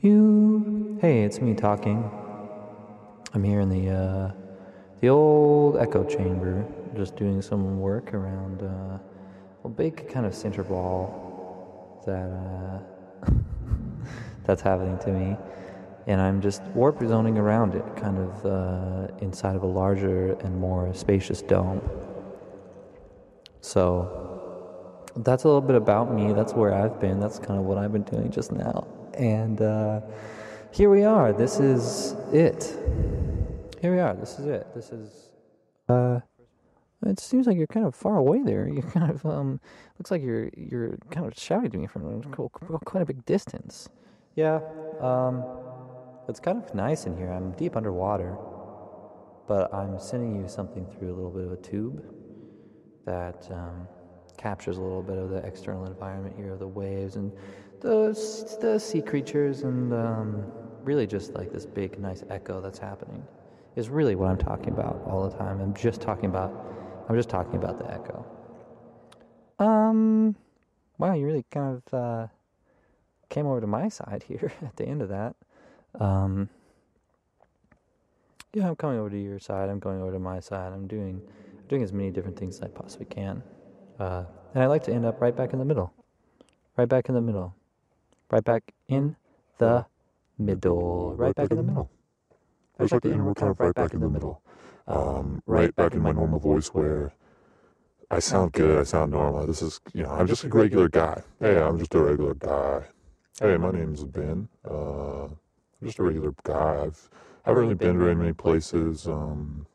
[0.00, 0.96] You.
[1.00, 2.08] Hey, it's me talking.
[3.34, 4.32] I'm here in the uh,
[5.00, 8.98] the old echo chamber, just doing some work around uh,
[9.64, 13.30] a big kind of center ball that uh,
[14.44, 15.36] that's happening to me,
[16.06, 20.56] and I'm just warp zoning around it, kind of uh, inside of a larger and
[20.60, 21.82] more spacious dome.
[23.62, 26.32] So that's a little bit about me.
[26.34, 27.18] That's where I've been.
[27.18, 28.86] That's kind of what I've been doing just now.
[29.18, 30.00] And uh,
[30.70, 31.32] here we are.
[31.32, 32.78] This is it.
[33.82, 34.14] Here we are.
[34.14, 34.66] This is it.
[34.76, 35.30] This is.
[35.88, 36.20] Uh,
[37.04, 38.68] it seems like you're kind of far away there.
[38.72, 39.60] You're kind of um.
[39.98, 42.22] Looks like you're you're kind of shouting to me from
[42.84, 43.88] quite a big distance.
[44.36, 44.60] Yeah.
[45.00, 45.44] Um.
[46.28, 47.32] It's kind of nice in here.
[47.32, 48.36] I'm deep underwater,
[49.48, 52.04] but I'm sending you something through a little bit of a tube
[53.06, 53.88] that um,
[54.36, 57.32] captures a little bit of the external environment here, of the waves and
[57.80, 60.44] the the sea creatures, and um,
[60.84, 63.22] really just like this big, nice echo that's happening
[63.76, 65.60] is really what I'm talking about all the time.
[65.60, 66.52] I'm just talking about
[67.08, 68.26] I'm just talking about the echo.
[69.58, 70.36] Um,
[70.98, 72.26] wow, you really kind of uh,
[73.28, 75.36] came over to my side here at the end of that.
[75.98, 76.48] Um,
[78.52, 79.68] yeah, I'm coming over to your side.
[79.68, 80.72] I'm going over to my side.
[80.72, 81.20] I'm doing
[81.68, 83.42] doing as many different things as I possibly can.
[83.98, 85.92] Uh, and I like to end up right back in the middle.
[86.76, 87.54] Right back in the middle.
[88.30, 89.16] Right back in
[89.58, 89.86] the
[90.38, 91.14] middle.
[91.16, 91.90] Right back in the middle.
[92.78, 94.42] I just like to end kind of right back in the middle.
[94.86, 97.12] Um, right back in my normal voice where
[98.10, 99.46] I sound good, I sound normal.
[99.46, 101.22] This is, you know, I'm just a regular guy.
[101.40, 102.84] Hey, I'm just a regular guy.
[103.40, 104.48] Hey, my name's Ben.
[104.68, 106.84] Uh, I'm just a regular guy.
[106.84, 107.10] I've,
[107.44, 109.06] I haven't really been to very many places.
[109.06, 109.66] Um,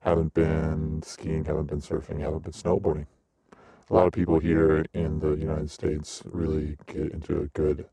[0.00, 3.06] haven't been skiing, haven't been surfing, haven't been snowboarding.
[3.90, 7.86] A lot of people here in the United States really get into a good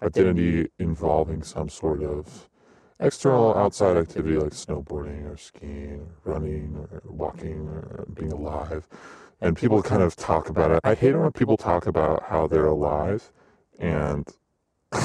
[0.00, 2.48] identity involving some sort of
[3.00, 8.86] external outside activity like snowboarding or skiing or running or walking or being alive.
[9.40, 10.80] And people kind of talk about it.
[10.84, 13.32] I hate it when people talk about how they're alive
[13.80, 14.28] and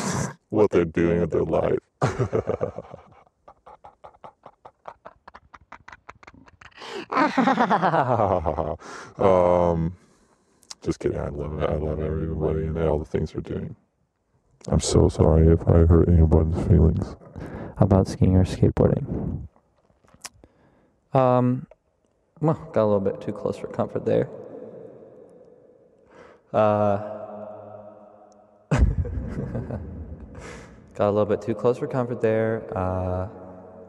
[0.49, 1.79] what they're doing with their life.
[9.17, 9.95] um,
[10.81, 11.19] just kidding.
[11.19, 11.69] I love it.
[11.69, 13.75] I love everybody and all the things they're doing.
[14.67, 17.15] I'm so sorry if I hurt anyone's feelings.
[17.77, 19.47] About skiing or skateboarding.
[21.13, 21.65] Um,
[22.41, 24.29] well, got a little bit too close for comfort there.
[26.53, 26.97] Uh,
[30.95, 32.65] got a little bit too close for comfort there.
[32.77, 33.27] Uh,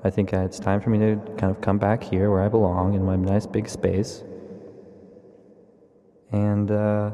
[0.05, 2.95] I think it's time for me to kind of come back here where I belong
[2.95, 4.23] in my nice big space
[6.33, 7.11] and uh,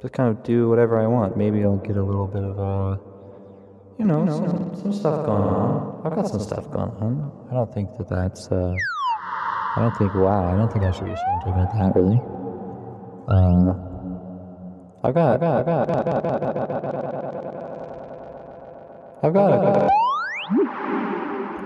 [0.00, 1.36] just kind of do whatever I want.
[1.36, 2.96] Maybe I'll get a little bit of, uh,
[3.98, 6.00] you know, you know some, some, stuff going on.
[6.04, 7.32] I've got some stuff going on.
[7.50, 8.74] I don't think that that's, uh,
[9.76, 12.20] I don't think, wow, I don't think I should be ashamed about that, really.
[13.28, 13.74] Uh,
[15.04, 16.24] I've got, I've got, I've got, I've got,
[19.22, 19.90] I've got, I've got, I've got.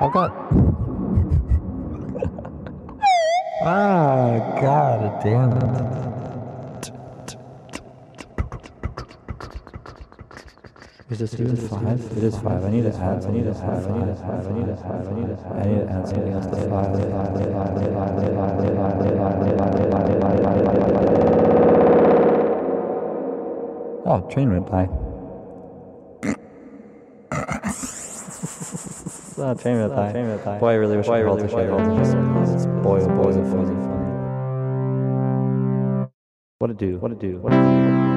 [0.03, 0.33] I've got.
[3.65, 6.12] ah, god damn it.
[11.13, 12.01] Is this even five?
[12.17, 12.65] It is five.
[12.65, 13.23] I need to add.
[13.27, 13.85] I need to add.
[13.85, 14.47] I need to add.
[14.47, 15.07] I need to add.
[15.07, 15.59] I need to add.
[15.59, 16.89] I need to add something else to five.
[24.07, 24.89] Oh, train went by.
[29.39, 30.13] Oh, train went by.
[30.13, 30.59] Train went by.
[30.59, 32.15] Boy, I really wish I wish I rolled this.
[32.83, 33.75] Boy, oh boy, is it funny.
[36.59, 36.99] What to do?
[36.99, 37.39] What to do?
[37.39, 38.12] What to do?